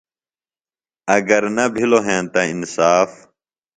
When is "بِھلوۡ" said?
1.73-2.03